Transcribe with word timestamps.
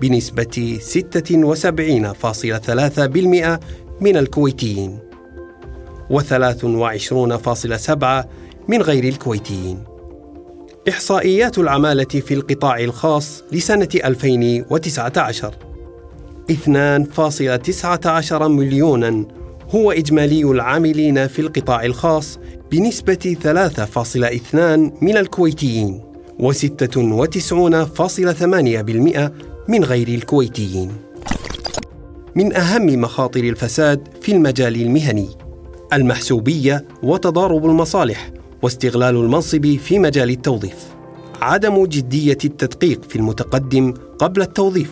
بنسبة 0.00 0.78
76.3% 0.80 3.60
من 4.00 4.16
الكويتيين. 4.16 4.98
و23.7% 6.10 8.24
من 8.68 8.82
غير 8.82 9.04
الكويتيين. 9.04 9.89
إحصائيات 10.90 11.58
العمالة 11.58 12.04
في 12.04 12.34
القطاع 12.34 12.80
الخاص 12.80 13.44
لسنة 13.52 13.88
2019 13.94 15.54
2.19 16.52 18.32
مليونا 18.42 19.24
هو 19.70 19.92
إجمالي 19.92 20.44
العاملين 20.44 21.26
في 21.26 21.38
القطاع 21.38 21.84
الخاص 21.84 22.38
بنسبة 22.70 23.36
3.2 23.44 24.56
من 25.02 25.16
الكويتيين 25.16 26.00
و96.8% 26.40 26.50
من 29.68 29.84
غير 29.84 30.08
الكويتيين. 30.08 30.92
من 32.34 32.56
أهم 32.56 33.00
مخاطر 33.00 33.40
الفساد 33.40 34.08
في 34.20 34.32
المجال 34.32 34.82
المهني 34.82 35.28
المحسوبية 35.92 36.84
وتضارب 37.02 37.64
المصالح 37.64 38.39
واستغلال 38.62 39.16
المنصب 39.16 39.76
في 39.76 39.98
مجال 39.98 40.30
التوظيف. 40.30 41.00
عدم 41.40 41.86
جدية 41.86 42.38
التدقيق 42.44 43.02
في 43.08 43.16
المتقدم 43.16 43.94
قبل 44.18 44.42
التوظيف 44.42 44.90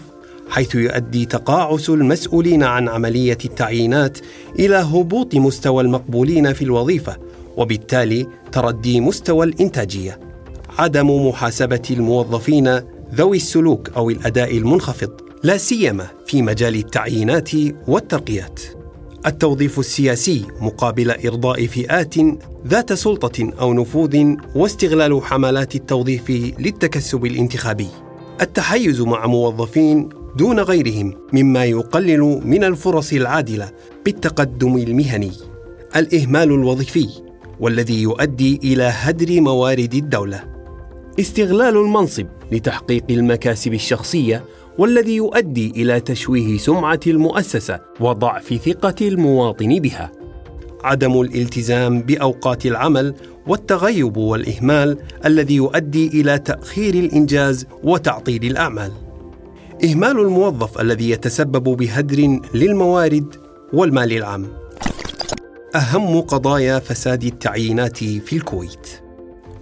حيث 0.51 0.75
يؤدي 0.75 1.25
تقاعس 1.25 1.91
المسؤولين 1.91 2.63
عن 2.63 2.89
عملية 2.89 3.39
التعيينات 3.45 4.19
إلى 4.59 4.77
هبوط 4.77 5.35
مستوى 5.35 5.83
المقبولين 5.83 6.53
في 6.53 6.63
الوظيفة 6.63 7.17
وبالتالي 7.57 8.27
تردي 8.53 9.01
مستوى 9.01 9.47
الإنتاجية 9.47 10.21
عدم 10.79 11.29
محاسبة 11.29 11.83
الموظفين 11.91 12.81
ذوي 13.15 13.37
السلوك 13.37 13.91
أو 13.97 14.11
الأداء 14.11 14.57
المنخفض 14.57 15.11
لا 15.43 15.57
سيما 15.57 16.07
في 16.27 16.43
مجال 16.43 16.75
التعيينات 16.77 17.51
والترقيات 17.89 18.61
التوظيف 19.27 19.79
السياسي 19.79 20.45
مقابل 20.61 21.11
إرضاء 21.11 21.67
فئات 21.67 22.15
ذات 22.67 22.93
سلطة 22.93 23.51
أو 23.61 23.73
نفوذ 23.75 24.35
واستغلال 24.55 25.23
حملات 25.23 25.75
التوظيف 25.75 26.31
للتكسب 26.59 27.25
الانتخابي. 27.25 27.89
التحيز 28.41 29.01
مع 29.01 29.27
موظفين 29.27 30.09
دون 30.37 30.61
غيرهم 30.61 31.15
مما 31.33 31.65
يقلل 31.65 32.41
من 32.45 32.65
الفرص 32.65 33.13
العادلة 33.13 33.71
بالتقدم 34.05 34.77
المهني. 34.77 35.33
الإهمال 35.97 36.53
الوظيفي 36.53 37.09
والذي 37.61 38.03
يؤدي 38.03 38.61
إلى 38.65 38.93
هدر 38.95 39.41
موارد 39.41 39.95
الدولة. 39.95 40.45
استغلال 41.21 41.77
المنصب 41.77 42.27
لتحقيق 42.53 43.05
المكاسب 43.11 43.75
الشخصية 43.75 44.45
والذي 44.79 45.17
يؤدي 45.17 45.71
إلى 45.71 46.01
تشويه 46.01 46.59
سمعة 46.59 47.01
المؤسسة 47.07 47.81
وضعف 48.01 48.55
ثقة 48.55 49.09
المواطن 49.09 49.79
بها 49.79 50.13
عدم 50.85 51.21
الالتزام 51.21 52.03
بأوقات 52.03 52.67
العمل 52.67 53.15
والتغيب 53.47 54.17
والإهمال 54.17 54.99
الذي 55.25 55.55
يؤدي 55.55 56.07
إلى 56.21 56.39
تأخير 56.39 56.95
الإنجاز 56.95 57.67
وتعطيل 57.83 58.45
الأعمال 58.45 58.93
إهمال 59.85 60.21
الموظف 60.21 60.81
الذي 60.81 61.11
يتسبب 61.11 61.63
بهدر 61.63 62.41
للموارد 62.55 63.35
والمال 63.73 64.13
العام. 64.13 64.47
أهم 65.75 66.21
قضايا 66.21 66.79
فساد 66.79 67.25
التعيينات 67.25 67.97
في 67.97 68.33
الكويت. 68.33 68.89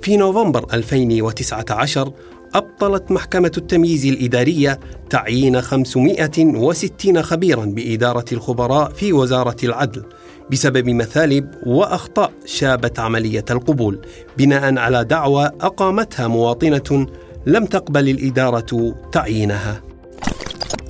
في 0.02 0.16
نوفمبر 0.16 0.66
2019 0.72 2.12
أبطلت 2.56 3.10
محكمة 3.10 3.52
التمييز 3.56 4.06
الإدارية 4.06 4.80
تعيين 5.10 5.60
560 5.60 7.22
خبيرا 7.22 7.64
بإدارة 7.64 8.24
الخبراء 8.32 8.90
في 8.90 9.12
وزارة 9.12 9.56
العدل 9.64 10.04
بسبب 10.50 10.88
مثالب 10.88 11.50
وأخطاء 11.66 12.32
شابت 12.46 12.98
عملية 12.98 13.44
القبول 13.50 13.98
بناء 14.38 14.78
على 14.78 15.04
دعوى 15.04 15.50
أقامتها 15.60 16.28
مواطنة 16.28 17.06
لم 17.46 17.64
تقبل 17.64 18.08
الإدارة 18.08 18.94
تعيينها. 19.12 19.82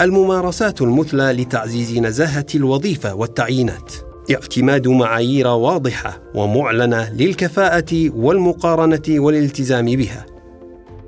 الممارسات 0.01 0.83
المثلى 0.83 1.33
لتعزيز 1.33 1.99
نزاهة 1.99 2.47
الوظيفة 2.55 3.15
والتعيينات 3.15 3.93
اعتماد 4.31 4.89
معايير 4.89 5.47
واضحة 5.47 6.21
ومعلنة 6.35 7.13
للكفاءة 7.13 8.11
والمقارنة 8.11 9.03
والالتزام 9.09 9.85
بها 9.87 10.36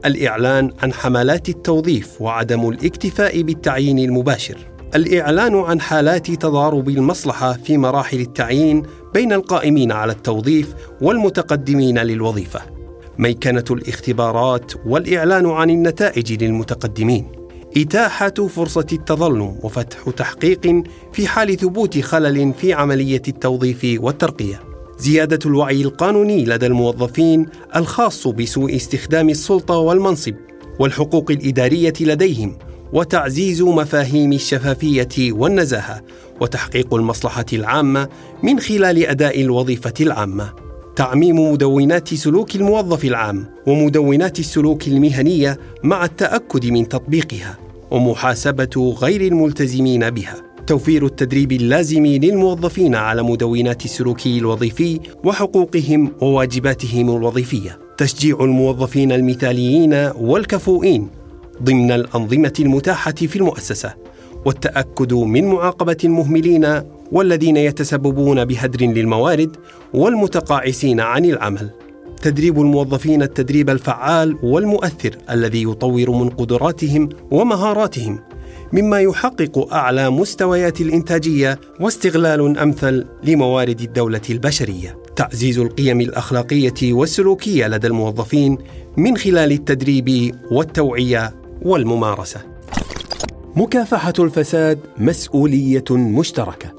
الإعلان 0.06 0.70
عن 0.82 0.92
حملات 0.92 1.48
التوظيف 1.48 2.22
وعدم 2.22 2.68
الاكتفاء 2.68 3.42
بالتعيين 3.42 3.98
المباشر. 3.98 4.58
الإعلان 4.94 5.56
عن 5.56 5.80
حالات 5.80 6.30
تضارب 6.30 6.88
المصلحة 6.88 7.52
في 7.52 7.78
مراحل 7.78 8.20
التعيين 8.20 8.82
بين 9.14 9.32
القائمين 9.32 9.92
على 9.92 10.12
التوظيف 10.12 10.74
والمتقدمين 11.00 11.98
للوظيفة. 11.98 12.60
ميكنة 13.18 13.64
الاختبارات 13.70 14.72
والإعلان 14.86 15.46
عن 15.46 15.70
النتائج 15.70 16.44
للمتقدمين. 16.44 17.26
إتاحة 17.76 18.34
فرصة 18.48 18.86
التظلم 18.92 19.58
وفتح 19.62 20.10
تحقيق 20.16 20.82
في 21.12 21.26
حال 21.26 21.56
ثبوت 21.56 22.00
خلل 22.00 22.54
في 22.54 22.72
عملية 22.72 23.22
التوظيف 23.28 24.00
والترقية. 24.02 24.67
زيادة 24.98 25.38
الوعي 25.46 25.82
القانوني 25.82 26.44
لدى 26.44 26.66
الموظفين 26.66 27.46
الخاص 27.76 28.28
بسوء 28.28 28.76
استخدام 28.76 29.28
السلطة 29.28 29.76
والمنصب 29.76 30.34
والحقوق 30.78 31.30
الإدارية 31.30 31.92
لديهم 32.00 32.58
وتعزيز 32.92 33.62
مفاهيم 33.62 34.32
الشفافية 34.32 35.32
والنزاهة 35.32 36.02
وتحقيق 36.40 36.94
المصلحة 36.94 37.46
العامة 37.52 38.08
من 38.42 38.60
خلال 38.60 39.06
أداء 39.06 39.40
الوظيفة 39.40 39.94
العامة. 40.00 40.52
تعميم 40.96 41.52
مدونات 41.52 42.14
سلوك 42.14 42.56
الموظف 42.56 43.04
العام 43.04 43.46
ومدونات 43.66 44.38
السلوك 44.38 44.88
المهنية 44.88 45.58
مع 45.82 46.04
التأكد 46.04 46.66
من 46.66 46.88
تطبيقها 46.88 47.58
ومحاسبة 47.90 48.96
غير 49.00 49.20
الملتزمين 49.20 50.10
بها 50.10 50.47
توفير 50.68 51.06
التدريب 51.06 51.52
اللازم 51.52 52.06
للموظفين 52.06 52.94
على 52.94 53.22
مدونات 53.22 53.84
السلوكي 53.84 54.38
الوظيفي 54.38 55.00
وحقوقهم 55.24 56.12
وواجباتهم 56.20 57.16
الوظيفية. 57.16 57.78
تشجيع 57.98 58.36
الموظفين 58.40 59.12
المثاليين 59.12 59.94
والكفؤين 60.20 61.08
ضمن 61.62 61.92
الأنظمة 61.92 62.52
المتاحة 62.60 63.12
في 63.12 63.36
المؤسسة 63.36 63.94
والتأكد 64.44 65.14
من 65.14 65.44
معاقبة 65.44 65.96
المهملين 66.04 66.82
والذين 67.12 67.56
يتسببون 67.56 68.44
بهدر 68.44 68.86
للموارد 68.86 69.56
والمتقاعسين 69.94 71.00
عن 71.00 71.24
العمل. 71.24 71.70
تدريب 72.22 72.60
الموظفين 72.60 73.22
التدريب 73.22 73.70
الفعال 73.70 74.36
والمؤثر 74.42 75.16
الذي 75.30 75.62
يطور 75.62 76.10
من 76.10 76.28
قدراتهم 76.28 77.08
ومهاراتهم 77.30 78.18
مما 78.72 79.00
يحقق 79.00 79.72
أعلى 79.72 80.10
مستويات 80.10 80.80
الإنتاجية 80.80 81.60
واستغلال 81.80 82.58
أمثل 82.58 83.04
لموارد 83.24 83.80
الدولة 83.80 84.20
البشرية. 84.30 84.98
تعزيز 85.16 85.58
القيم 85.58 86.00
الأخلاقية 86.00 86.92
والسلوكية 86.92 87.68
لدى 87.68 87.86
الموظفين 87.86 88.58
من 88.96 89.16
خلال 89.16 89.52
التدريب 89.52 90.34
والتوعية 90.50 91.34
والممارسة. 91.62 92.40
مكافحة 93.56 94.12
الفساد 94.18 94.78
مسؤولية 94.98 95.84
مشتركة. 95.90 96.72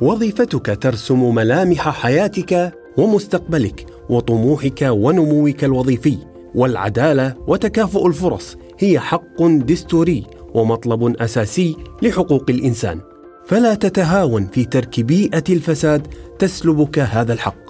وظيفتك 0.00 0.78
ترسم 0.80 1.34
ملامح 1.34 1.88
حياتك 1.88 2.72
ومستقبلك 2.96 3.86
وطموحك 4.08 4.82
ونموك 4.82 5.64
الوظيفي. 5.64 6.18
والعدالة 6.54 7.34
وتكافؤ 7.46 8.06
الفرص 8.06 8.56
هي 8.78 9.00
حق 9.00 9.42
دستوري 9.42 10.26
ومطلب 10.56 11.16
أساسي 11.16 11.76
لحقوق 12.02 12.44
الإنسان. 12.48 13.00
فلا 13.46 13.74
تتهاون 13.74 14.46
في 14.46 14.64
ترك 14.64 15.00
بيئة 15.00 15.44
الفساد 15.50 16.06
تسلبك 16.38 16.98
هذا 16.98 17.32
الحق. 17.32 17.66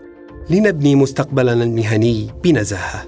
لنبني 0.50 0.94
مستقبلنا 0.94 1.64
المهني 1.64 2.30
بنزاهة. 2.44 3.06